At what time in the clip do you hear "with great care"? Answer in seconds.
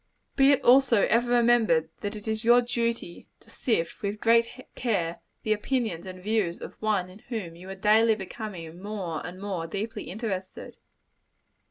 4.01-5.19